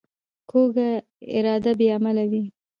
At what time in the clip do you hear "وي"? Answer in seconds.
2.31-2.43